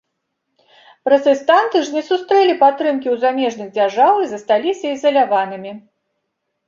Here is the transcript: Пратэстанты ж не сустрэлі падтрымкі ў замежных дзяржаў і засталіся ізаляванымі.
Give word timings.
Пратэстанты 1.09 1.77
ж 1.89 1.93
не 1.97 2.03
сустрэлі 2.07 2.55
падтрымкі 2.63 3.07
ў 3.13 3.27
замежных 3.27 3.67
дзяржаў 3.79 4.13
і 4.25 4.33
засталіся 4.33 4.85
ізаляванымі. 4.99 5.71